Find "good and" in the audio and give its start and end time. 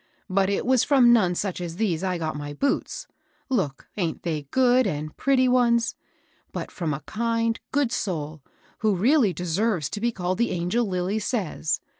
4.49-5.15